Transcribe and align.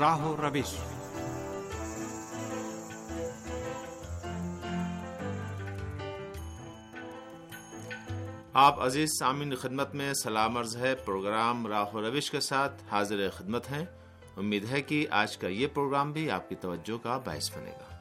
راہ 0.00 0.26
و 0.26 0.36
روش 0.36 0.74
آپ 8.52 8.80
عزیز 8.80 9.10
سامعین 9.18 9.54
خدمت 9.54 9.94
میں 9.94 10.14
سلام 10.14 10.56
عرض 10.56 10.76
ہے۔ 10.76 10.94
پروگرام 10.94 11.66
راہ 11.66 11.94
و 11.94 12.00
روش 12.00 12.30
کے 12.30 12.40
ساتھ 12.40 12.82
حاضر 12.90 13.30
خدمت 13.30 13.70
ہیں۔ 13.70 13.84
امید 14.36 14.70
ہے 14.70 14.82
کہ 14.82 15.06
آج 15.10 15.36
کا 15.36 15.48
یہ 15.48 15.66
پروگرام 15.66 16.12
بھی 16.12 16.30
آپ 16.30 16.48
کی 16.48 16.54
توجہ 16.54 17.04
کا 17.04 17.18
باعث 17.24 17.56
بنے 17.56 17.70
گا۔ 17.70 17.93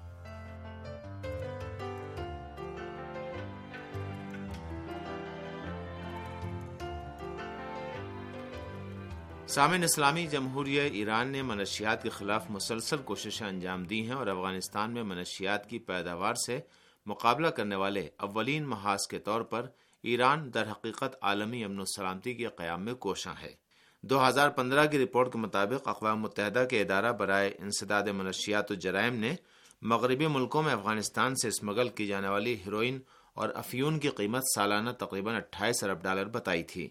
سامعین 9.53 9.83
اسلامی 9.83 10.27
جمہوریہ 10.27 10.81
ایران 10.81 11.27
نے 11.27 11.41
منشیات 11.41 12.03
کے 12.03 12.09
خلاف 12.09 12.49
مسلسل 12.49 12.97
کوششیں 12.97 13.47
انجام 13.47 13.83
دی 13.83 14.01
ہیں 14.01 14.13
اور 14.13 14.27
افغانستان 14.27 14.91
میں 14.91 15.03
منشیات 15.03 15.69
کی 15.69 15.79
پیداوار 15.79 16.33
سے 16.33 16.59
مقابلہ 17.05 17.47
کرنے 17.47 17.75
والے 17.75 18.09
اولین 18.17 18.63
محاذ 18.63 19.07
کے 19.07 19.19
طور 19.19 19.41
پر 19.41 19.65
ایران 20.03 20.53
در 20.53 20.71
حقیقت 20.71 21.15
عالمی 21.21 21.63
امن 21.63 21.79
و 21.79 21.85
سلامتی 21.85 22.33
کے 22.33 22.47
قیام 22.47 22.85
میں 22.85 22.93
کوشاں 22.93 23.33
ہے۔ 23.41 23.53
دو 24.01 24.27
ہزار 24.27 24.49
پندرہ 24.49 24.85
کی 24.85 25.03
رپورٹ 25.03 25.33
کے 25.33 25.37
مطابق 25.37 25.87
اقوام 25.87 26.21
متحدہ 26.21 26.65
کے 26.69 26.81
ادارہ 26.81 27.11
برائے 27.11 27.51
انسداد 27.59 28.03
منشیات 28.03 28.71
و 28.71 28.73
جرائم 28.73 29.15
نے 29.15 29.35
مغربی 29.81 30.27
ملکوں 30.27 30.63
میں 30.63 30.73
افغانستان 30.73 31.35
سے 31.35 31.47
اسمگل 31.47 31.89
کی 31.89 32.07
جانے 32.07 32.27
والی 32.27 32.53
ہیروئن 32.53 32.99
اور 33.33 33.49
افیون 33.55 33.99
کی 33.99 34.09
قیمت 34.09 34.43
سالانہ 34.55 34.89
تقریباً 34.89 35.35
اٹھائیس 35.35 35.83
ارب 35.83 36.03
ڈالر 36.03 36.25
بتائی 36.25 36.63
تھی۔ 36.63 36.89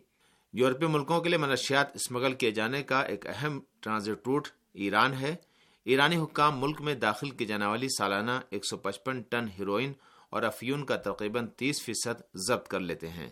یورپی 0.53 0.87
ملکوں 0.87 1.21
کے 1.21 1.29
لیے 1.29 1.39
منشیات 1.39 1.97
اسمگل 1.97 2.33
کیے 2.33 2.51
جانے 2.51 2.83
کا 2.83 3.01
ایک 3.01 3.27
اہم 3.27 3.61
ٹرانزٹ 3.81 4.27
روٹ 4.27 4.49
ایران 4.73 5.13
ہے۔ 5.13 5.37
ایرانی 5.85 6.17
حکام 6.17 6.61
ملک 6.61 6.81
میں 6.81 6.95
داخل 6.95 7.31
کی 7.31 7.47
جانے 7.47 7.67
والی 7.67 7.89
سالانہ 7.99 8.31
ایک 8.51 8.67
سو 8.67 8.77
پچپن 8.77 9.23
ٹن 9.23 9.47
ہیروئن 9.59 9.93
اور 10.31 10.43
افیون 10.43 10.85
کا 10.85 10.97
تقریباً 10.97 11.47
تیس 11.47 11.83
فیصد 11.83 12.23
ضبط 12.35 12.69
کر 12.69 12.81
لیتے 12.81 13.09
ہیں۔ 13.09 13.31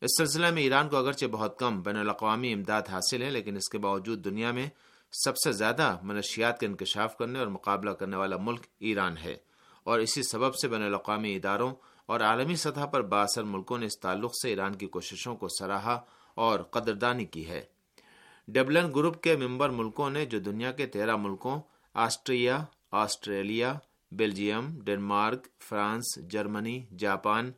اس 0.00 0.10
سلسلے 0.18 0.50
میں 0.50 0.62
ایران 0.62 0.88
کو 0.88 0.96
اگرچہ 0.96 1.26
بہت 1.26 1.58
کم 1.58 1.82
بین 1.82 1.96
الاقوامی 1.96 2.52
امداد 2.52 2.82
حاصل 2.90 3.22
ہے 3.22 3.30
لیکن 3.30 3.56
اس 3.56 3.68
کے 3.68 3.78
باوجود 3.78 4.24
دنیا 4.24 4.50
میں 4.50 4.68
سب 5.12 5.36
سے 5.36 5.52
زیادہ 5.52 5.98
منشیات 6.02 6.60
کا 6.60 6.66
انکشاف 6.66 7.16
کرنے 7.16 7.38
اور 7.38 7.46
مقابلہ 7.46 7.90
کرنے 7.90 8.16
والا 8.16 8.36
ملک 8.36 8.60
ایران 8.78 9.16
ہے۔ 9.16 9.36
اور 9.84 9.98
اسی 9.98 10.22
سبب 10.22 10.54
سے 10.54 10.68
بین 10.68 10.82
الاقوامی 10.82 11.36
اداروں 11.36 11.74
اور 12.06 12.20
عالمی 12.20 12.56
سطح 12.56 12.84
پر 12.84 13.02
باثر 13.02 13.42
ملکوں 13.42 13.78
نے 13.78 13.86
اس 13.86 13.98
تعلق 13.98 14.32
سے 14.42 14.48
ایران 14.48 14.74
کی 14.74 14.86
کوششوں 14.86 15.36
کو 15.36 15.46
سراہا 15.48 16.00
اور 16.34 16.60
قدردانی 16.60 17.24
کی 17.24 17.48
ہے۔ 17.48 17.64
ڈبلن 18.48 18.90
گروپ 18.94 19.22
کے 19.22 19.36
ممبر 19.36 19.70
ملکوں 19.70 20.10
نے 20.10 20.26
جو 20.26 20.38
دنیا 20.38 20.72
کے 20.72 20.86
تیرہ 20.86 21.16
ملکوں، 21.16 21.60
Austria, 21.94 22.64
Australia, 22.90 23.74
Belgium, 24.12 24.80
Denmark, 24.84 25.46
France, 25.58 26.30
Germany, 26.30 26.86
Japan 26.98 27.52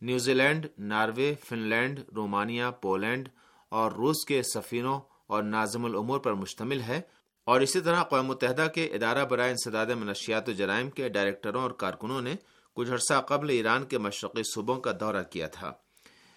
New 0.00 0.34
Zealand 0.34 0.66
Norway 0.78 1.34
Finland 1.58 2.00
Romania 2.16 2.64
Poland 2.80 3.28
اور 3.68 3.92
روس 3.92 4.24
کے 4.24 4.42
سفینوں 4.42 5.00
اور 5.26 5.42
نازم 5.42 5.84
العمور 5.84 6.18
پر 6.18 6.32
مشتمل 6.32 6.80
ہے۔ 6.80 7.00
اور 7.44 7.60
اسی 7.60 7.80
طرح 7.80 7.96
اقوام 7.96 8.26
متحدہ 8.26 8.66
کے 8.74 8.84
ادارہ 8.84 9.24
برائے 9.24 9.50
انسداد 9.50 9.86
منشیات 9.86 10.48
و 10.48 10.52
جرائم 10.52 10.90
کے 10.90 11.08
ڈائریکٹروں 11.08 11.62
اور 11.62 11.70
کارکنوں 11.70 12.20
نے 12.20 12.34
کچھ 12.74 12.90
عرصہ 12.90 13.20
قبل 13.20 13.50
ایران 13.50 13.84
کے 13.84 13.98
مشرقی 13.98 14.42
صوبوں 14.54 14.80
کا 14.80 14.92
دورہ 15.00 15.22
کیا 15.22 15.46
تھا۔ 15.46 15.72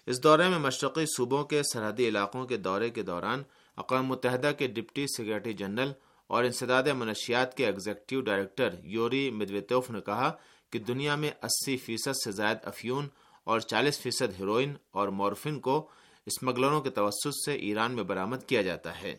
اس 0.06 0.22
دورے 0.22 0.48
میں 0.48 0.58
مشرقی 0.58 1.04
صوبوں 1.06 1.44
کے 1.44 1.62
سرحدی 1.72 2.08
علاقوں 2.08 2.46
کے 2.46 2.56
دورے 2.56 2.90
کے 2.90 3.02
دوران 3.02 3.42
اقوام 3.76 4.06
متحدہ 4.06 4.50
کے 4.58 4.66
ڈپٹی 4.66 5.06
سیکرٹری 5.16 5.52
جنرل 5.52 5.92
اور 6.26 6.44
انسداد 6.44 6.82
منشیات 6.82 7.56
کے 7.56 7.66
ایگزیکٹو 7.66 8.20
ڈائریکٹر 8.20 8.68
یوری 8.82 9.30
مدویتوف 9.30 9.90
نے 9.90 10.00
کہا 10.00 10.32
کہ 10.70 10.78
دنیا 10.78 11.14
میں 11.14 11.30
اسی 11.42 11.76
فیصد 11.76 12.16
سے 12.24 12.32
زائد 12.32 12.58
افیون 12.62 13.08
اور 13.44 13.60
چالیس 13.60 14.00
فیصد 14.00 14.40
ہیروئن 14.40 14.74
اور 14.90 15.08
مورفن 15.08 15.60
کو 15.60 15.88
اسمگلروں 16.26 16.80
کے 16.80 16.90
توسط 16.90 17.34
سے 17.46 17.54
ایران 17.54 17.92
میں 17.92 18.04
برامد 18.04 18.44
کیا 18.46 18.62
جاتا 18.62 19.02
ہے۔ 19.02 19.16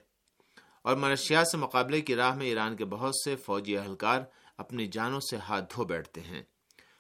اور 0.84 0.96
منشیات 0.96 1.48
سے 1.48 1.58
مقابلے 1.58 2.02
کی 2.02 2.16
راہ 2.16 2.36
میں 2.36 2.46
ایران 2.46 2.76
کے 2.76 2.86
بہت 2.86 3.14
سے 3.26 3.36
فوجی 3.36 3.78
اہلکار 3.78 4.22
اپنی 4.58 4.88
جانوں 4.88 5.20
سے 5.20 5.38
ہاتھ 5.38 5.76
دھو 5.76 5.84
بیٹھتے 5.84 6.22
ہیں۔ 6.22 6.44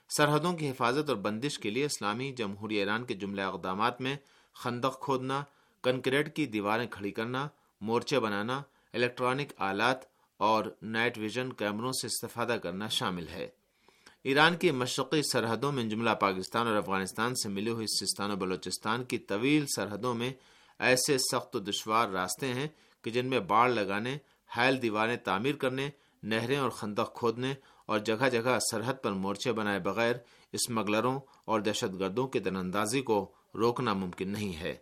سرحدوں 0.09 0.53
کی 0.53 0.69
حفاظت 0.69 1.09
اور 1.09 1.17
بندش 1.17 1.59
کے 1.59 1.69
لیے 1.69 1.85
اسلامی 1.85 2.31
جمہوری 2.31 2.75
ایران 2.75 3.05
کے 3.05 3.13
جملہ 3.13 3.41
اقدامات 3.41 4.01
میں 4.01 4.15
خندق 4.53 4.99
کھودنا، 4.99 5.43
کنکریٹ 5.83 6.35
کی 6.35 6.45
دیواریں 6.45 6.87
کھڑی 6.87 7.11
کرنا، 7.11 7.47
مورچے 7.81 8.19
بنانا، 8.19 8.61
الیکٹرانک 8.93 9.51
آلات 9.57 9.97
اور 10.37 10.65
نائٹ 10.81 11.17
ویژن 11.17 11.53
کیمروں 11.53 11.91
سے 11.91 12.07
استفادہ 12.07 12.57
کرنا 12.63 12.87
شامل 12.87 13.27
ہے۔ 13.27 13.47
ایران 14.23 14.55
کی 14.57 14.71
مشرقی 14.71 15.21
سرحدوں 15.31 15.71
میں 15.71 15.83
جملہ 15.83 16.09
پاکستان 16.09 16.67
اور 16.67 16.75
افغانستان 16.75 17.35
سے 17.35 17.49
ملی 17.49 17.69
ہوئی 17.69 17.87
سستان 17.87 18.31
و 18.31 18.35
بلوچستان 18.35 19.03
کی 19.03 19.17
طویل 19.17 19.65
سرحدوں 19.75 20.13
میں 20.15 20.33
ایسے 20.79 21.17
سخت 21.17 21.55
و 21.55 21.59
دشوار 21.59 22.07
راستے 22.07 22.53
ہیں 22.53 22.67
کہ 23.01 23.11
جن 23.11 23.25
میں 23.25 23.39
باڑ 23.39 23.69
لگانے، 23.69 24.17
حائل 24.47 24.81
دیواریں 24.81 25.17
تعمیر 25.17 25.55
کرنے، 25.55 25.89
نہریں 26.23 26.57
اور 26.57 26.69
خندق 26.69 27.15
کھودنے 27.15 27.53
اور 27.87 27.99
جگہ 27.99 28.29
جگہ 28.29 28.57
سرحد 28.71 28.93
پر 29.01 29.11
مورچے 29.11 29.51
بنائے 29.51 29.79
بغیر 29.79 30.15
اسمگلروں 30.51 31.19
اور 31.45 31.59
دہشت 31.59 31.99
گردوں 31.99 32.27
کی 32.27 32.39
اندازی 32.45 33.01
کو 33.01 33.31
روکنا 33.55 33.93
ممکن 33.93 34.29
نہیں 34.29 34.55
ہے۔ 34.55 34.75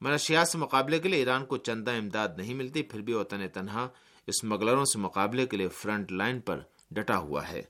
منشیات 0.00 0.48
سے 0.48 0.58
مقابلے 0.58 0.98
کے 0.98 1.08
لیے 1.08 1.18
ایران 1.18 1.44
کو 1.44 1.56
چندہ 1.56 1.90
امداد 1.90 2.28
نہیں 2.36 2.54
ملتی، 2.54 2.82
پھر 2.82 3.00
بھی 3.00 3.12
وطن 3.12 3.48
تنہا 3.48 3.88
اسمگلروں 4.26 4.84
سے 4.84 4.98
مقابلے 4.98 5.46
کے 5.46 5.56
لیے 5.56 5.68
فرنٹ 5.68 6.12
لائن 6.12 6.40
پر 6.40 6.60
ڈٹا 6.90 7.18
ہوا 7.18 7.48
ہے۔ 7.48 7.62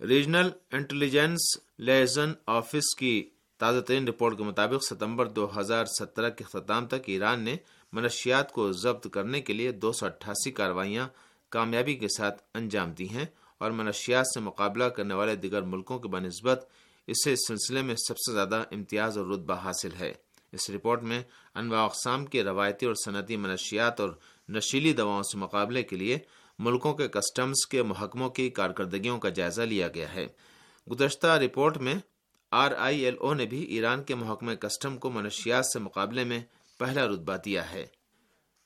ریجنل 0.00 0.50
انٹیلیجنس 0.72 1.58
لیزن 1.78 2.32
آفس 2.46 2.94
کی 2.94 3.30
تازہ 3.58 3.80
ترین 3.80 4.08
رپورٹ 4.08 4.36
کے 4.38 4.44
مطابق 4.44 4.94
ستمبر 4.94 5.26
دو 5.26 5.48
ہزار 5.60 5.84
سترہ 5.84 6.30
کے 6.30 6.44
اختتام 6.44 6.86
تک 6.86 7.06
ایران 7.06 7.40
نے 7.40 7.56
منشیات 7.92 8.52
کو 8.52 8.72
ضبط 8.72 9.06
کرنے 9.12 9.40
کے 9.40 9.52
لیے 9.52 9.72
دو 9.72 9.92
سو 9.92 10.06
اٹھاسی 10.06 10.50
کاروائیاں 10.50 11.08
کامیابی 11.48 11.94
کے 11.94 12.06
ساتھ 12.08 12.42
انجام 12.54 12.92
دی 12.92 13.08
ہیں 13.08 13.26
اور 13.58 13.70
منشیات 13.70 14.26
سے 14.34 14.40
مقابلہ 14.40 14.84
کرنے 14.84 15.14
والے 15.14 15.36
دیگر 15.36 15.62
ملکوں 15.62 15.98
کے 15.98 16.08
بنسبت 16.08 16.68
اسے 17.06 17.32
اس 17.32 17.38
سلسلے 17.48 17.82
میں 17.82 17.94
سب 17.94 18.18
سے 18.18 18.32
زیادہ 18.32 18.64
امتیاز 18.70 19.18
اور 19.18 19.26
رتبہ 19.26 19.54
حاصل 19.54 19.90
ہے۔ 20.00 20.12
اس 20.52 20.70
رپورٹ 20.70 21.02
میں 21.02 21.22
انواع 21.54 21.84
اقسام 21.84 22.26
کے 22.26 22.44
روایتی 22.44 22.86
اور 22.86 22.94
صنعتی 22.94 23.36
منشیات 23.36 24.00
اور 24.00 24.08
نشیلی 24.48 24.92
دواؤں 24.92 25.22
سے 25.22 25.38
مقابلے 25.38 25.82
کے 25.82 25.96
لیے 25.96 26.18
ملکوں 26.58 26.94
کے 26.94 27.08
کسٹمز 27.08 27.66
کے 27.66 27.82
محکموں 27.82 28.30
کی 28.30 28.50
کارکردگیوں 28.50 29.18
کا 29.18 29.28
جائزہ 29.28 29.62
لیا 29.62 29.88
گیا 29.88 30.14
ہے۔ 30.14 30.26
گزشتہ 30.90 31.26
رپورٹ 31.26 31.76
میں 31.76 31.94
آر 32.50 32.72
آئی 32.78 33.04
ایل 33.04 33.16
او 33.20 33.34
نے 33.34 33.46
بھی 33.46 33.62
ایران 33.62 34.02
کے 34.02 34.14
محکمہ 34.14 34.54
کسٹم 34.54 34.96
کو 34.96 35.10
منشیات 35.10 35.66
سے 35.66 35.78
مقابلے 35.78 36.24
میں 36.24 36.40
پہلا 36.78 37.06
رتبہ 37.06 37.36
دیا 37.44 37.72
ہے۔ 37.72 37.86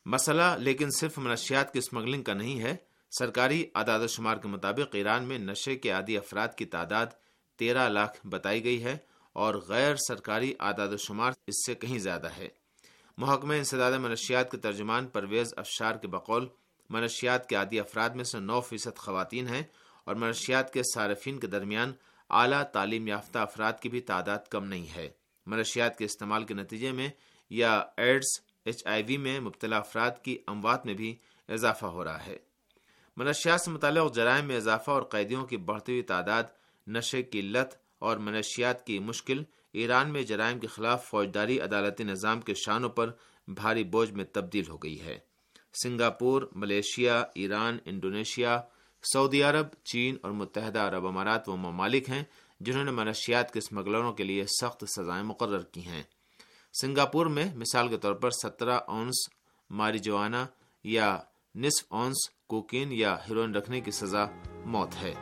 مسئلہ 0.06 0.56
لیکن 0.58 0.90
صرف 0.90 1.18
منشیات 1.18 1.72
کی 1.72 1.78
اسمگلنگ 1.78 2.22
کا 2.22 2.34
نہیں 2.34 2.60
ہے 2.60 2.76
سرکاری 3.18 3.66
اعداد 3.74 4.00
و 4.00 4.06
شمار 4.06 4.36
کے 4.36 4.48
مطابق 4.48 4.94
ایران 4.94 5.24
میں 5.24 5.38
نشے 5.38 5.76
کے 5.76 5.90
عادی 5.90 6.16
افراد 6.16 6.48
کی 6.56 6.64
تعداد 6.64 7.06
تیرہ 7.56 7.88
لاکھ 7.88 8.26
بتائی 8.26 8.64
گئی 8.64 8.84
ہے 8.84 8.96
اور 9.32 9.54
غیر 9.54 9.94
سرکاری 9.96 10.54
اعداد 10.60 10.88
و 10.88 10.96
شمار 10.96 11.32
اس 11.46 11.66
سے 11.66 11.74
کہیں 11.74 11.98
زیادہ 11.98 12.28
ہے۔ 12.36 12.48
محکمہ 13.18 13.54
انسداد 13.54 13.92
منشیات 13.92 14.50
کے 14.50 14.56
ترجمان 14.56 15.06
پرویز 15.06 15.54
افشار 15.56 15.94
کے 15.94 16.08
بقول، 16.08 16.48
منشیات 16.90 17.48
کے 17.48 17.56
عادی 17.56 17.80
افراد 17.80 18.10
میں 18.10 18.24
سے 18.24 18.38
نو 18.38 18.60
فیصد 18.60 18.96
خواتین 18.96 19.48
ہیں 19.48 19.62
اور 20.04 20.14
منشیات 20.14 20.72
کے 20.72 20.82
صارفین 20.94 21.38
کے 21.40 21.46
درمیان 21.46 21.92
اعلیٰ 22.30 22.62
تعلیم 22.62 23.08
یافتہ 23.08 23.38
افراد 23.38 23.72
کی 23.80 23.88
بھی 23.88 24.00
تعداد 24.00 24.38
کم 24.50 24.64
نہیں 24.64 24.86
ہے۔ 24.94 25.08
منشیات 25.46 25.98
کے 25.98 26.04
استعمال 26.04 26.44
کے 26.44 26.54
نتیجے 26.54 26.92
میں 26.92 27.08
یا 27.50 27.84
ایڈز، 27.96 28.40
ایچ 28.64 28.86
آئی 28.86 29.02
وی 29.06 29.16
میں 29.16 29.40
مبتلا 29.40 29.76
افراد 29.76 30.10
کی 30.22 30.38
اموات 30.46 30.86
میں 30.86 30.94
بھی 30.94 31.16
اضافہ 31.48 31.86
ہو 31.86 32.04
رہا 32.04 32.26
ہے۔ 32.26 32.51
منشیات 33.16 33.60
سے 33.60 33.70
متعلق 33.70 34.14
جرائم 34.14 34.44
میں 34.46 34.56
اضافہ 34.56 34.90
اور 34.90 35.02
قیدیوں 35.02 35.46
کی 35.46 35.56
بڑھتی 35.56 35.92
ہوئی 35.92 36.02
تعداد، 36.02 36.42
نشے 36.86 37.22
کی 37.22 37.40
لت 37.40 37.74
اور 37.98 38.16
منشیات 38.16 38.86
کی 38.86 38.98
مشکل، 38.98 39.42
ایران 39.72 40.12
میں 40.12 40.22
جرائم 40.22 40.58
کے 40.58 40.66
خلاف 40.66 41.04
فوجداری 41.04 41.60
عدالتی 41.60 42.04
نظام 42.04 42.40
کے 42.40 42.54
شانوں 42.54 42.88
پر 42.88 43.10
بھاری 43.48 43.84
بوجھ 43.84 44.12
میں 44.12 44.24
تبدیل 44.24 44.68
ہو 44.68 44.76
گئی 44.76 45.00
ہے۔ 45.00 45.18
سنگاپور، 45.82 46.42
ملیشیا، 46.52 47.24
ایران، 47.34 47.78
انڈونیشیا، 47.84 48.60
سعودی 49.12 49.42
عرب، 49.42 49.66
چین 49.84 50.16
اور 50.22 50.30
متحدہ 50.30 50.78
عرب 50.78 51.06
امارات 51.06 51.48
وہ 51.48 51.56
ممالک 51.56 52.08
ہیں 52.08 52.24
جنہوں 52.60 52.84
نے 52.84 52.90
منشیات 52.90 53.52
کے 53.52 53.58
اسمگلروں 53.58 54.12
کے 54.12 54.24
لیے 54.24 54.44
سخت 54.46 54.84
سزائیں 54.88 55.24
مقرر 55.24 55.62
کی 55.62 55.86
ہیں۔ 55.86 56.02
سنگاپور 56.80 57.26
میں 57.26 57.54
مثال 57.54 57.88
کے 57.88 57.96
طور 57.96 58.14
پر 58.14 58.30
سترہ 58.30 58.78
اونس 58.86 59.28
ماری 59.70 59.98
جوانا 59.98 60.46
یا 60.84 61.18
نصف 61.54 61.86
آنس 61.90 62.30
کوکین 62.46 62.92
یا 62.92 63.16
ہیروئن 63.28 63.54
رکھنے 63.54 63.80
کی 63.80 63.90
سزا 63.90 64.24
موت 64.64 65.02
ہے۔ 65.02 65.14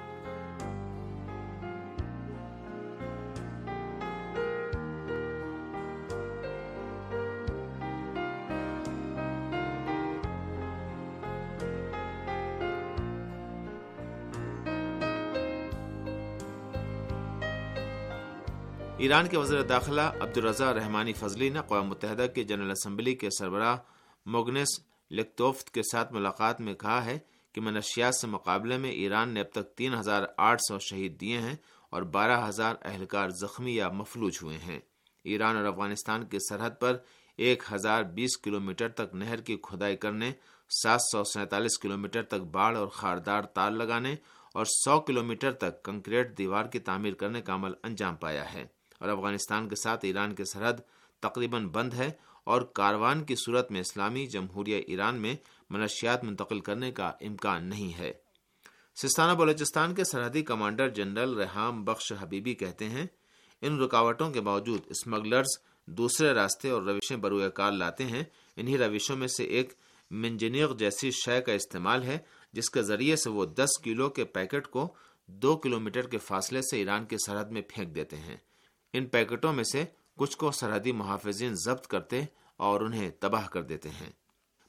ایران 18.98 19.28
کے 19.28 19.36
وزیر 19.36 19.62
داخلہ 19.62 20.00
عبدالرضا 20.00 20.74
رحمانی 20.74 21.12
فضلی 21.12 21.48
نے 21.48 21.58
اقوام 21.58 21.86
متحدہ 21.86 22.26
کے 22.34 22.44
جنرل 22.44 22.70
اسمبلی 22.70 23.14
کے 23.14 23.28
سربراہ 23.38 23.76
موگنس 24.26 24.89
لکتوفت 25.10 25.70
کے 25.70 25.82
ساتھ 25.82 26.12
ملاقات 26.12 26.60
میں 26.60 26.74
کہا 26.74 27.04
ہے 27.04 27.18
کہ 27.52 27.60
منشیات 27.60 28.14
سے 28.14 28.26
مقابلے 28.26 28.76
میں 28.76 28.90
ایران 28.90 29.28
نے 29.28 29.40
اب 29.40 29.52
تک 29.52 29.76
تین 29.76 29.94
ہزار 29.94 30.22
آٹھ 30.36 30.62
سو 30.68 30.78
شہید 30.78 31.20
دیے 31.20 31.38
ہیں 31.38 31.54
اور 31.90 32.02
بارہ 32.02 32.48
ہزار 32.48 32.74
اہلکار 32.82 33.28
زخمی 33.28 33.76
یا 33.76 33.88
مفلوج 33.88 34.32
ہوئے 34.42 34.58
ہیں۔ 34.58 34.80
ایران 35.24 35.56
اور 35.56 35.64
افغانستان 35.64 36.24
کی 36.26 36.38
سرحد 36.48 36.70
پر 36.80 36.96
ایک 37.36 37.62
ہزار 37.72 38.02
بیس 38.02 38.38
کلومیٹر 38.38 38.88
تک 38.88 39.14
نہر 39.14 39.40
کی 39.40 39.56
کھدائی 39.62 39.96
کرنے، 39.96 40.32
سات 40.82 41.00
سو 41.12 41.24
سینتالیس 41.24 41.78
کلومیٹر 41.78 42.22
تک 42.22 42.40
باڑ 42.52 42.76
اور 42.76 42.88
خاردار 42.88 43.42
تار 43.42 43.70
لگانے 43.70 44.14
اور 44.54 44.64
سو 44.64 45.00
کلومیٹر 45.00 45.52
تک 45.52 45.82
کنکریٹ 45.82 46.38
دیوار 46.38 46.64
کی 46.64 46.78
تعمیر 46.78 47.14
کرنے 47.14 47.42
کا 47.42 47.54
عمل 47.54 47.72
انجام 47.82 48.16
پایا 48.16 48.52
ہے۔ 48.52 48.66
اور 48.98 49.08
افغانستان 49.08 49.68
کے 49.68 49.74
ساتھ 49.74 50.04
ایران 50.04 50.34
کی 50.34 50.44
سرحد 50.44 50.72
تقریباً 51.20 51.68
بند 51.68 51.94
ہے 51.94 52.10
اور 52.44 52.62
کاروان 52.62 53.24
کی 53.24 53.34
صورت 53.34 53.70
میں 53.70 53.80
اسلامی 53.80 54.26
جمہوریہ 54.26 54.82
ایران 54.86 55.14
میں 55.14 55.36
منشیات 55.70 56.24
منتقل 56.24 56.60
کرنے 56.60 56.90
کا 56.90 57.06
امکان 57.06 57.64
نہیں 57.64 57.98
ہے۔ 57.98 58.12
سستانہ 59.02 59.34
بلوچستان 59.34 59.94
کے 59.94 60.04
سرحدی 60.04 60.42
کمانڈر 60.42 60.88
جنرل 60.88 61.34
ریحام 61.34 61.84
بخش 61.84 62.12
حبیبی 62.20 62.54
کہتے 62.54 62.88
ہیں، 62.88 63.06
ان 63.62 63.80
رکاوٹوں 63.80 64.30
کے 64.30 64.40
باوجود 64.40 64.80
اسمگلرز 64.86 65.58
دوسرے 65.86 66.32
راستے 66.32 66.70
اور 66.70 66.82
روشیں 66.82 67.16
بروئے 67.16 67.50
کار 67.50 67.72
لاتے 67.72 68.04
ہیں۔ 68.04 68.24
انہی 68.56 68.78
روشوں 68.78 69.16
میں 69.16 69.28
سے 69.28 69.44
ایک 69.44 69.72
منجنیغ 70.10 70.76
جیسی 70.76 71.10
شے 71.10 71.40
کا 71.40 71.52
استعمال 71.52 72.02
ہے، 72.02 72.18
جس 72.52 72.70
کے 72.70 72.82
ذریعے 72.82 73.16
سے 73.16 73.30
وہ 73.30 73.44
دس 73.44 73.78
کلو 73.84 74.08
کے 74.08 74.24
پیکٹ 74.24 74.66
کو 74.66 74.94
دو 75.26 75.56
کلومیٹر 75.56 76.06
کے 76.06 76.18
فاصلے 76.18 76.62
سے 76.62 76.76
ایران 76.76 77.04
کی 77.04 77.16
سرحد 77.26 77.44
میں 77.44 77.62
پھینک 77.68 77.94
دیتے 77.94 78.16
ہیں۔ 78.16 78.36
ان 78.92 79.06
پیکٹوں 79.06 79.52
میں 79.52 79.64
سے 79.64 79.84
کچھ 80.20 80.36
کو 80.36 80.50
سرحدی 80.50 80.92
محافظین 80.92 81.54
ضبط 81.54 81.86
کرتے 81.86 82.22
اور 82.56 82.80
انہیں 82.80 83.10
تباہ 83.20 83.46
کر 83.48 83.62
دیتے 83.62 83.88
ہیں۔ 83.88 84.10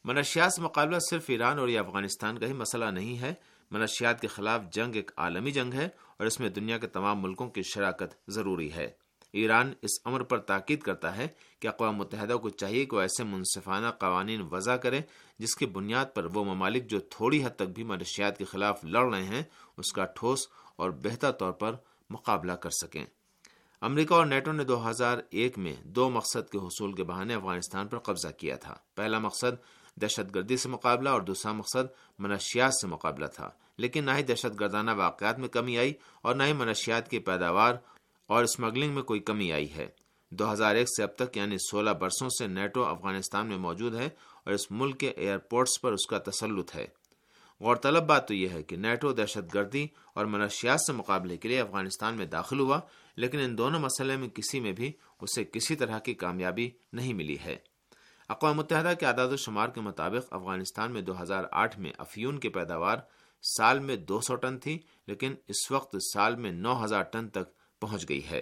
منشیات 0.04 0.54
سے 0.54 0.62
مقابلہ 0.62 1.00
صرف 1.00 1.24
ایران 1.28 1.60
اور 1.60 1.68
یہ 1.68 1.80
افغانستان 1.80 2.38
کا 2.38 2.46
ہی 2.46 2.54
مسئلہ 2.54 2.86
نہیں 2.86 3.18
ہے۔ 3.18 3.34
منشیات 3.72 4.22
کے 4.22 4.28
خلاف 4.28 4.62
جنگ 4.72 4.96
ایک 4.96 5.12
عالمی 5.18 5.52
جنگ 5.52 5.74
ہے 5.74 5.86
اور 5.86 6.26
اس 6.26 6.40
میں 6.40 6.50
دنیا 6.50 6.78
کے 6.78 6.88
تمام 6.88 7.22
ملکوں 7.22 7.50
کی 7.50 7.62
شراکت 7.64 8.14
ضروری 8.28 8.74
ہے۔ 8.74 8.90
ایران 9.34 9.74
اس 9.82 9.90
امر 10.06 10.24
پر 10.24 10.38
تاکید 10.38 10.82
کرتا 10.82 11.18
ہے 11.18 11.28
کہ 11.60 11.68
اقوام 11.68 11.96
متحدہ 11.96 12.34
کو 12.34 12.50
چاہیے 12.50 12.86
کہ 12.86 12.96
وہ 12.96 13.02
ایسے 13.02 13.24
منصفانہ 13.24 13.88
قوانین 13.88 14.42
وضع 14.52 14.76
کرے 14.76 15.02
جس 15.40 15.56
کی 15.56 15.66
بنیاد 15.66 16.06
پر 16.14 16.26
وہ 16.26 16.44
ممالک 16.44 16.88
جو 16.88 17.00
تھوڑی 17.00 17.46
حد 17.46 17.56
تک 17.56 17.70
بھی 17.76 17.84
منشیات 17.84 18.38
کے 18.38 18.46
خلاف 18.46 18.86
لڑ 18.86 19.14
رہے 19.14 19.24
ہیں 19.24 19.44
اس 19.78 19.92
کا 19.92 20.06
ٹھوس 20.06 20.48
اور 20.76 20.90
بہتر 20.90 21.32
طور 21.32 21.52
پر 21.52 21.76
مقابلہ 22.10 22.54
کر 22.54 22.70
سکیں۔ 22.70 23.06
امریکہ 23.82 24.14
اور 24.14 24.26
نیٹو 24.26 24.52
نے 24.52 24.64
دو 24.64 24.90
ہزار 24.90 25.18
ایک 25.30 25.58
میں 25.58 25.76
دو 25.84 26.10
مقصد 26.10 26.50
کے 26.52 26.58
حصول 26.58 26.94
کے 26.94 27.04
بہانے 27.04 27.34
افغانستان 27.34 27.88
پر 27.88 28.00
قبضہ 28.00 28.28
کیا 28.28 28.56
تھا۔ 28.56 28.76
پہلا 28.96 29.20
مقصد 29.20 29.56
دہشت 29.96 30.36
گردی 30.36 30.58
سے 30.58 30.70
مقابلہ 30.70 31.10
اور 31.10 31.22
دوسرا 31.22 31.52
مقصد 31.52 31.86
منشیات 32.20 32.74
سے 32.74 32.88
مقابلہ 32.88 33.26
تھا۔ 33.26 33.50
لیکن 33.78 34.04
نہ 34.04 34.12
ہی 34.12 34.24
دہشت 34.24 34.60
گردانہ 34.60 34.92
واقعات 34.92 35.40
میں 35.40 35.48
کمی 35.48 35.78
آئی 35.78 35.94
اور 36.22 36.36
نہ 36.36 36.44
ہی 36.44 36.54
منشیات 36.54 37.10
کی 37.10 37.20
پیداوار 37.20 37.76
اور 38.28 38.44
اسمگلنگ 38.44 38.94
میں 38.94 39.04
کوئی 39.04 39.20
کمی 39.20 39.52
آئی 39.52 39.74
ہے۔ 39.74 39.88
دو 40.30 40.54
ہزار 40.54 40.76
ایک 40.76 40.88
سے 40.98 41.04
اب 41.04 41.16
تک 41.16 41.38
یعنی 41.38 41.58
سولہ 41.58 41.90
برسوں 41.90 42.30
سے 42.30 42.48
نیٹو 42.48 42.86
افغانستان 42.86 43.48
میں 43.48 43.58
موجود 43.58 43.96
ہے 43.96 44.06
اور 44.06 44.52
اس 44.52 44.72
ملک 44.72 45.00
کے 45.00 45.10
ایئرپورٹس 45.10 45.82
پر 45.82 45.92
اس 45.92 46.08
کا 46.08 46.18
تسلط 46.18 46.76
ہے۔ 46.76 46.88
غور 47.60 47.76
طلب 47.76 48.04
بات 48.04 48.28
تو 48.28 48.34
یہ 48.34 48.50
ہے 48.50 48.64
کہ 48.64 48.76
نیٹو 48.76 49.14
دہشت 49.14 49.54
گردی 49.54 49.88
اور 50.14 50.26
منشیات 50.26 50.82
سے 50.82 50.94
مقابلے 50.94 51.38
کے 51.38 51.50
لیے 51.50 51.62
افغانستان 51.62 52.14
میں 52.14 52.26
داخل 52.26 52.60
ہوا 52.60 52.80
لیکن 53.16 53.40
ان 53.40 53.58
دونوں 53.58 53.80
مسئلے 53.80 54.18
میں 54.18 54.28
کسی 54.28 54.60
میں 54.60 54.72
بھی 54.72 54.92
اسے 55.22 55.44
کسی 55.44 55.76
طرح 55.76 56.00
کی 56.00 56.14
کامیابی 56.14 56.70
نہیں 56.94 57.14
ملی 57.14 57.38
ہے۔ 57.46 57.58
اقوام 58.30 58.58
متحدہ 58.58 58.94
کے 59.00 59.06
اعداد 59.06 59.28
و 59.28 59.36
شمار 59.36 59.70
کے 59.70 59.82
مطابق 59.82 60.34
افغانستان 60.34 60.92
میں 60.92 61.02
دو 61.02 61.22
ہزار 61.22 61.44
آٹھ 61.52 61.80
میں 61.80 61.92
افیون 61.98 62.40
کی 62.40 62.50
پیداوار 62.50 62.98
سال 63.58 63.80
میں 63.80 63.96
دو 63.96 64.22
سو 64.22 64.36
ٹن 64.36 64.60
تھی، 64.60 64.80
لیکن 65.08 65.36
اس 65.48 65.72
وقت 65.72 65.96
سال 66.14 66.36
میں 66.36 66.52
نو 66.52 66.84
ہزار 66.84 67.04
ٹن 67.04 67.30
تک 67.30 67.80
پہنچ 67.80 68.10
گئی 68.10 68.22
ہے۔ 68.32 68.42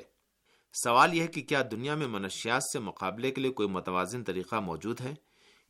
سوال 0.74 1.13
یہ 1.13 1.21
ہے 1.21 1.27
کہ 1.27 1.42
کیا 1.42 1.62
دنیا 1.71 1.95
میں 1.95 2.07
منشیات 2.07 2.63
سے 2.63 2.80
مقابلے 2.80 3.31
کے 3.31 3.42
لیے 3.42 3.51
کوئی 3.51 3.69
متوازن 3.69 4.24
طریقہ 4.24 4.56
موجود 4.56 5.01
ہے؟ 5.01 5.13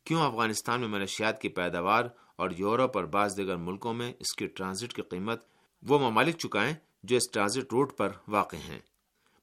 کیوں 0.03 0.25
افغانستان 0.25 0.79
میں 0.79 0.87
منشیات 0.87 1.41
کی 1.41 1.49
پیداوار 1.49 2.03
اور 2.35 2.49
یورپ 2.57 2.97
اور 2.97 3.05
بعض 3.05 3.37
دیگر 3.37 3.55
ملکوں 3.55 3.93
میں 3.93 4.13
اس 4.19 4.33
کی 4.35 4.47
ٹرانزٹ 4.47 4.93
کی 4.93 5.01
قیمت 5.01 5.43
وہ 5.83 5.99
ممالک 5.99 6.37
چکائیں 6.37 6.73
جو 7.03 7.15
اس 7.15 7.31
ٹرانزٹ 7.31 7.73
روٹ 7.73 7.97
پر 7.97 8.09
واقع 8.27 8.55
ہیں؟ 8.55 8.79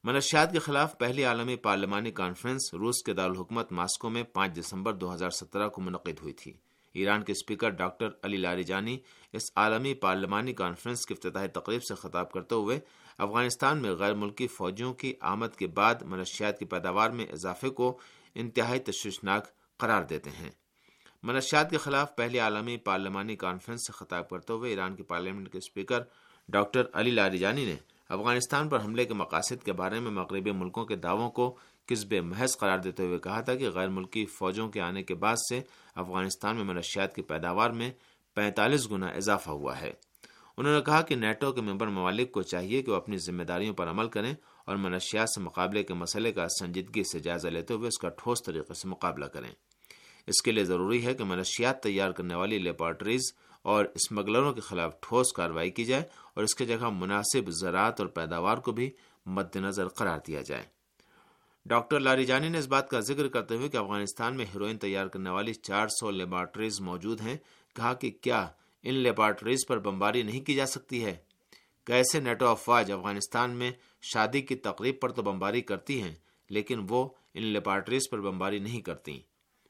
منشیات 0.06 0.53
کے 0.53 0.58
خلاف 0.58 0.99
پہلی 0.99 1.25
عالمی 1.25 1.56
پارلیمانی 1.56 2.11
کانفرنس 2.11 2.75
روس 2.75 3.03
کے 3.03 3.12
دارالحکومت 3.12 3.73
ماسکو 3.73 4.11
میں 4.11 4.23
پانچ 4.23 4.58
دسمبر 4.58 4.93
دو 4.93 5.14
ہزار 5.14 5.31
سترہ 5.31 5.69
کو 5.69 5.81
منعقد 5.81 6.20
ہوئی 6.23 6.32
تھی۔ 6.32 6.53
ایران 6.93 7.23
کے 7.23 7.32
اسپیکر 7.32 7.70
ڈاکٹر 7.70 8.08
علی 8.23 8.37
لاری 8.37 8.64
جانی 8.64 8.99
اس 9.32 9.43
عالمی 9.56 9.94
پارلیمانی 9.94 10.53
کانفرنس 10.53 11.06
کی 11.06 11.14
افتتاحی 11.14 11.49
تقریب 11.49 11.82
سے 11.82 11.94
خطاب 11.94 12.32
کرتے 12.32 12.55
ہوئے 12.55 12.81
افغانستان 13.19 13.79
میں 13.79 13.91
غیر 13.91 14.14
ملکی 14.14 14.47
فوجیوں 14.47 14.94
کی 14.94 15.14
آمد 15.20 15.56
کے 15.58 15.67
بعد 15.67 15.94
منشیات 16.03 16.58
کی 16.58 16.64
پیداوار 16.64 17.11
میں 17.11 17.26
اضافے 17.32 17.70
کو 17.70 17.99
انتہائی 18.35 18.81
تشویشناک 18.81 19.47
قرار 19.76 20.03
دیتے 20.03 20.31
ہیں۔ 20.31 20.50
منشیات 21.23 21.70
کے 21.70 21.79
خلاف 21.79 22.17
پہلی 22.17 22.38
عالمی 22.38 22.76
پارلیمانی 22.76 23.37
کانفرنس 23.37 23.87
سے 23.87 23.93
خطاب 23.93 24.31
کرتے 24.31 24.53
ہوئے 24.53 24.70
ایران 24.70 24.97
کے 24.97 25.03
پارلیمنٹ 25.03 25.53
کے 25.53 25.58
اسپیکر 25.58 26.03
ڈاکٹر 26.49 26.82
علی 26.93 27.11
لاری 27.11 27.38
جانی 27.38 27.64
نے 27.64 27.76
افغانستان 28.08 28.69
پر 28.69 28.85
حملے 28.85 29.05
کے 29.05 29.14
مقاصد 29.14 29.64
کے 29.64 29.73
بارے 29.73 30.00
میں 30.00 30.11
مغربی 30.11 30.50
ملکوں 30.50 30.85
کے 30.85 30.97
دعووں 30.97 31.31
کو 31.31 31.56
قصب 31.87 32.14
محض 32.14 32.56
قرار 32.56 32.79
دیتے 32.79 33.06
ہوئے 33.06 33.19
کہا 33.19 33.41
تھا 33.41 33.55
کہ 33.55 33.70
غیر 33.70 33.88
ملکی 33.88 34.26
فوجوں 34.26 34.69
کے 34.69 34.81
آنے 34.81 35.03
کے 35.03 35.14
بعد 35.14 35.37
سے 35.37 35.61
افغانستان 35.94 36.56
میں 36.56 36.64
منشیات 36.64 37.14
کی 37.14 37.23
پیداوار 37.23 37.70
میں 37.70 37.91
پینتالیس 38.35 38.91
گنا 38.91 39.06
اضافہ 39.06 39.51
ہوا 39.51 39.81
ہے۔ 39.81 39.93
انہوں 40.56 40.75
نے 40.75 40.81
کہا 40.81 41.03
کہ 41.03 41.15
نیٹو 41.15 41.53
کے 41.53 41.60
ممبر 41.60 41.86
ممالک 41.86 42.32
کو 42.32 42.43
چاہیے 42.43 42.82
کہ 42.82 42.91
وہ 42.91 42.96
اپنی 42.96 43.17
ذمہ 43.19 43.43
داریوں 43.43 43.75
پر 43.75 43.91
عمل 43.91 44.08
کریں 44.08 44.34
اور 44.65 44.77
منشیات 44.77 45.29
سے 45.31 45.41
مقابلے 45.41 45.82
کے 45.82 45.94
مسئلے 45.94 46.32
کا 46.32 46.48
سنجیدگی 46.48 47.03
سے 47.05 47.19
جائزہ 47.19 47.48
لیتے 47.48 47.75
ہوئے 47.75 47.89
اس 47.89 47.98
کا 47.98 48.08
ٹھوس 48.08 48.43
طریقے 48.43 48.75
سے 48.75 48.89
مقابلہ 48.89 49.25
کریں۔ 49.25 49.51
اس 50.27 50.43
کے 50.43 50.53
لیے 50.53 50.65
ضروری 50.65 51.06
ہے 51.06 51.15
کہ 51.15 51.25
منشیات 51.25 51.82
تیار 51.82 52.10
کرنے 52.10 52.34
والی 52.34 52.58
لیبارٹریز 52.58 53.22
اور 53.67 53.85
اسمگلروں 53.94 54.53
کے 54.53 54.61
خلاف 54.61 55.01
ٹھوس 55.01 55.32
کارروائی 55.32 55.70
کی 55.70 55.85
جائے 55.85 56.03
اور 56.35 56.44
اس 56.44 56.55
کی 56.55 56.67
جگہ 56.67 56.89
مناسب 56.93 57.51
زراعت 57.51 58.01
اور 58.01 58.08
پیداوار 58.08 58.56
کو 58.56 58.73
بھی 58.73 58.91
مد 59.27 59.56
نظر 59.56 59.89
قرار 59.89 60.19
دیا 60.27 60.41
جائے۔ 60.41 60.63
ڈاکٹر 61.67 62.01
لاری 62.01 62.25
جانی 62.25 62.49
نے 62.49 62.58
اس 62.58 62.67
بات 62.67 62.91
کا 62.91 63.01
ذکر 63.01 63.29
کرتے 63.29 63.56
ہوئے 63.56 63.69
کہ 63.69 63.77
افغانستان 63.77 64.37
میں 64.37 64.46
ہیروئن 64.46 64.79
تیار 64.79 65.06
کرنے 65.06 65.31
والی 65.31 65.55
چار 65.55 65.89
سو 65.89 66.11
لیبارٹریز 66.11 66.81
موجود 66.81 67.20
ہیں۔ 67.20 67.37
کہا 67.77 67.93
کہ 67.94 68.11
کیا 68.20 68.49
ان 68.82 68.94
لیبارٹریز 68.94 69.67
پر 69.69 69.79
بمباری 69.79 70.23
نہیں 70.23 70.41
کی 70.41 70.55
جا 70.55 70.67
سکتی 70.67 71.05
ہے؟ 71.05 71.17
کیسے 71.87 72.20
نیٹو 72.20 72.49
افواج 72.49 72.93
افغانستان 72.93 73.51
میں 73.51 73.70
شادی 74.03 74.41
کی 74.41 74.55
تقریب 74.55 75.01
پر 75.01 75.13
تو 75.13 75.23
بمباری 75.23 75.61
کرتی 75.61 76.03
ہیں، 76.03 76.15
لیکن 76.51 76.87
وہ 76.89 77.08
ان 77.35 77.43
لیبارٹریز 77.43 78.11
پر 78.11 78.20
بمباری 78.20 78.58
نہیں 78.58 78.81
کرتی 78.81 79.20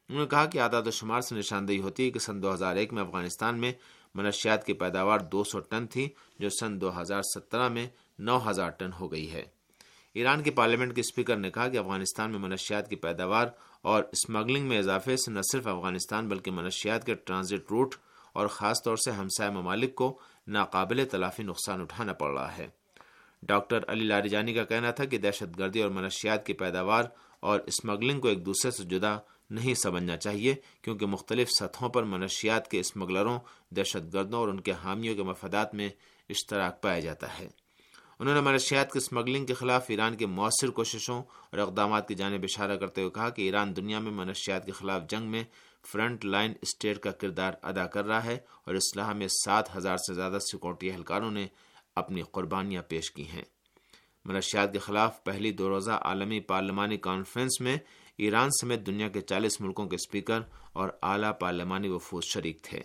انہوں 0.08 0.22
نے 0.22 0.28
کہا 0.28 0.46
کہ 0.46 0.60
اعداد 0.60 0.82
و 0.86 0.90
شمار 0.90 1.20
سے 1.20 1.34
نشاندہی 1.34 1.80
ہوتی 1.80 2.04
ہے 2.04 2.10
کہ 2.10 2.18
سن 2.18 2.42
دو 2.42 2.54
ہزار 2.54 2.76
ایک 2.76 2.92
میں 2.92 3.02
افغانستان 3.02 3.58
میں 3.58 3.72
منشیات 4.14 4.66
کی 4.66 4.72
پیداوار 4.72 5.20
دو 5.20 5.44
سو 5.44 5.60
ٹن 5.60 5.86
تھی، 5.86 6.08
جو 6.38 6.48
سن 6.48 6.80
دو 6.80 7.00
ہزار 7.00 7.22
سترہ 7.22 7.68
میں 7.68 7.86
نو 8.18 8.50
ہزار 8.50 8.70
ٹن 8.70 8.90
ہو 9.00 9.12
گئی 9.12 9.32
ہے۔ 9.32 9.42
ایران 10.14 10.42
کے 10.42 10.50
پارلیمنٹ 10.50 10.94
کے 10.94 11.00
اسپیکر 11.00 11.36
نے 11.36 11.50
کہا 11.50 11.68
کہ 11.68 11.76
افغانستان 11.76 12.30
میں 12.30 12.38
منشیات 12.38 12.90
کی 12.90 12.96
پیداوار 12.96 13.46
اور 13.82 14.04
اسمگلنگ 14.12 14.68
میں 14.68 14.78
اضافے 14.78 15.16
سے 15.16 15.30
نہ 15.30 15.40
صرف 15.52 15.66
افغانستان 15.66 16.28
بلکہ 16.28 16.50
منشیات 16.50 17.06
کے 17.06 17.14
ٹرانزٹ 17.14 17.70
روٹ 17.70 17.94
اور 18.32 18.46
خاص 18.46 18.82
طور 18.82 18.96
سے 18.96 19.10
ہمسائے 19.10 19.50
ممالک 19.50 19.94
کو 19.94 20.18
ناقابل 20.46 21.04
تلافی 21.10 21.42
نقصان 21.42 21.80
اٹھانا 21.80 22.12
پڑ 22.12 22.32
رہا 22.32 22.56
ہے۔ 22.58 22.68
ڈاکٹر 23.42 23.80
علی 23.88 24.04
لاری 24.04 24.28
جانی 24.28 24.54
کا 24.54 24.64
کہنا 24.64 24.90
تھا 24.90 25.04
کہ 25.04 25.18
دہشت 25.18 25.58
گردی 25.58 25.82
اور 25.82 25.90
منشیات 25.90 26.46
کی 26.46 26.52
پیداوار 26.52 27.04
اور 27.40 27.60
اسمگلنگ 27.66 28.20
کو 28.20 28.28
ایک 28.28 28.46
دوسرے 28.46 28.70
سے 28.70 28.84
جدا 28.84 29.16
نہیں 29.50 29.74
سمجھنا 29.74 30.16
چاہیے، 30.16 30.54
کیونکہ 30.82 31.06
مختلف 31.06 31.48
سطحوں 31.50 31.88
پر 31.88 32.02
منشیات 32.02 32.70
کے 32.70 32.80
اسمگلروں 32.80 33.38
دہشت 33.70 34.14
گردوں 34.14 34.38
اور 34.38 34.48
ان 34.48 34.60
کے 34.60 34.72
حامیوں 34.72 35.14
کے 35.14 35.22
مفادات 35.22 35.74
میں 35.74 35.88
اشتراک 36.28 36.82
پایا 36.82 37.00
جاتا 37.00 37.38
ہے۔ 37.38 37.48
انہوں 38.18 38.34
نے 38.34 38.40
منشیات 38.40 38.92
کی 38.92 38.98
اسمگلنگ 38.98 39.46
کے 39.46 39.54
خلاف 39.54 39.84
ایران 39.88 40.16
کی 40.16 40.26
مؤثر 40.26 40.70
کوششوں 40.70 41.22
اور 41.22 41.58
اقدامات 41.58 42.08
کی 42.08 42.14
جانب 42.14 42.40
اشارہ 42.42 42.76
کرتے 42.76 43.00
ہوئے 43.00 43.10
کہا 43.10 43.28
کہ 43.28 43.42
ایران 43.42 43.76
دنیا 43.76 43.98
میں 43.98 44.12
منشیات 44.12 44.66
کے 44.66 44.72
خلاف 44.72 45.02
جنگ 45.08 45.30
میں 45.30 45.44
فرنٹ 45.92 46.24
لائن 46.24 46.52
اسٹیٹ 46.62 46.98
کا 46.98 47.10
کردار 47.10 47.52
ادا 47.62 47.86
کر 47.86 48.04
رہا 48.04 48.24
ہے 48.24 48.38
اور 48.64 48.74
اسلحہ 48.74 49.12
میں 49.12 49.28
سات 49.28 49.76
ہزار 49.76 49.96
سے 49.96 50.14
زیادہ 50.14 50.38
سیکورٹی 50.38 50.90
اہلکاروں 50.90 51.30
نے 51.30 51.46
اپنی 51.94 52.22
قربانیاں 52.22 52.82
پیش 52.82 53.10
کی 53.10 53.28
ہیں۔ 53.28 53.44
منشیات 54.24 54.72
کے 54.72 54.78
خلاف 54.78 55.24
پہلی 55.24 55.52
دو 55.52 55.68
روزہ 55.68 55.90
عالمی 55.90 56.40
پارلیمانی 56.40 56.96
کانفرنس 56.96 57.60
میں 57.60 57.76
ایران 58.18 58.48
سمیت 58.60 58.86
دنیا 58.86 59.08
کے 59.08 59.20
چالیس 59.20 59.60
ملکوں 59.60 59.86
کے 59.86 59.94
اسپیکر 59.94 60.40
اور 60.72 60.88
اعلیٰ 61.02 61.32
پارلیمانی 61.40 61.88
وفوز 61.88 62.24
شریک 62.24 62.62
تھے۔ 62.62 62.80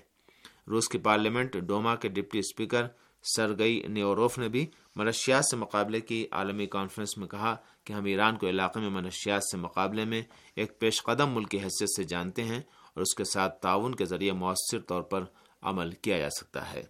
روس 0.68 0.88
کی 0.88 0.98
پارلیمنٹ 0.98 1.58
ڈوما 1.58 1.96
کے 1.96 2.08
ڈپٹی 2.08 2.40
اسپیکر 2.40 2.88
سرگئی 3.24 3.84
نیوروف 3.88 4.38
نے 4.38 4.50
بھی 4.50 4.68
منشیات 4.96 5.46
سے 5.46 5.58
مقابلے 5.58 6.02
کی 6.02 6.28
عالمی 6.32 6.66
کانفرنس 6.66 7.18
میں 7.18 7.28
کہا 7.28 7.56
کہ 7.84 7.94
ہم 7.94 8.06
ایران 8.06 8.38
کو 8.38 8.50
علاقے 8.50 8.80
میں 8.80 8.90
منشیات 8.90 9.44
سے 9.44 9.58
مقابلے 9.58 10.06
میں 10.06 10.24
ایک 10.56 10.80
پیش 10.80 11.04
قدم 11.04 11.34
ملک 11.34 11.50
کی 11.50 11.58
حیثیت 11.58 11.90
سے 11.98 12.04
جانتے 12.04 12.44
ہیں 12.44 12.62
اور 12.94 13.02
اس 13.02 13.16
کے 13.16 13.24
ساتھ 13.24 13.62
تعاون 13.62 13.96
کے 13.96 14.06
ذریعے 14.06 14.32
مؤثر 14.32 14.80
طور 14.80 15.02
پر 15.02 15.24
عمل 15.62 15.92
کیا 15.92 16.18
جا 16.18 16.30
سکتا 16.30 16.74
ہے۔ 16.74 16.84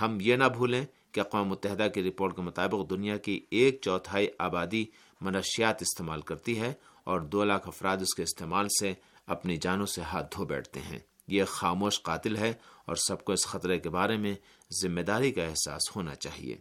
ہم 0.00 0.18
یہ 0.20 0.36
نہ 0.36 0.44
بھولیں 0.44 0.84
کہ 1.12 1.20
اقوام 1.20 1.48
متحدہ 1.48 1.88
کی 1.94 2.02
رپورٹ 2.02 2.36
کے 2.36 2.42
مطابق 2.42 2.90
دنیا 2.90 3.16
کی 3.16 3.40
ایک 3.50 3.78
چوتھائی 3.82 4.26
آبادی 4.38 4.84
منشیات 5.20 5.82
استعمال 5.82 6.20
کرتی 6.20 6.60
ہے 6.60 6.72
اور 7.10 7.20
دو 7.20 7.44
لاکھ 7.44 7.68
افراد 7.68 7.96
اس 7.96 8.14
کے 8.14 8.22
استعمال 8.22 8.66
سے 8.80 8.94
اپنی 9.26 9.56
جانوں 9.56 9.86
سے 9.86 10.02
ہاتھ 10.02 10.36
دھو 10.36 10.44
بیٹھتے 10.44 10.80
ہیں۔ 10.80 10.98
یہ 11.28 11.44
خاموش 11.44 12.02
قاتل 12.02 12.36
ہے 12.36 12.52
اور 12.84 12.96
سب 12.96 13.24
کو 13.24 13.32
اس 13.32 13.46
خطرے 13.46 13.78
کے 13.78 13.90
بارے 13.90 14.16
میں 14.16 14.34
ذمہ 14.82 15.00
داری 15.00 15.32
کا 15.32 15.42
احساس 15.42 15.96
ہونا 15.96 16.14
چاہیے۔ 16.14 16.56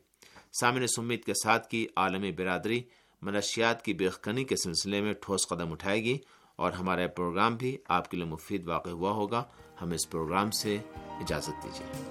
سامنے 0.60 0.88
سمید 0.88 1.24
کے 1.24 1.34
ساتھ 1.44 1.70
کی 1.70 1.88
عالمی 1.96 2.32
برادری 2.32 2.84
منشیات 3.22 3.86
کی 3.86 3.94
بےخنی 3.94 4.44
کے 4.44 4.56
سلسلے 4.56 5.02
میں 5.02 5.14
ٹھوس 5.14 5.48
قدم 5.48 5.72
اٹھائے 5.72 6.04
گی 6.04 6.18
اور 6.56 6.72
ہمارا 6.72 7.08
پروگرام 7.08 7.56
بھی 7.56 7.78
آپ 7.88 8.12
کے 8.12 8.18
لیے 8.18 8.26
مفید 8.26 8.68
واقع 8.68 8.90
ہوا 8.90 9.12
ہوگا۔ 9.12 9.44
ہم 9.82 9.92
اس 9.92 10.10
پروگرام 10.10 10.52
سے 10.52 10.78
اجازت 10.94 11.64
دیجیے۔ 11.64 12.04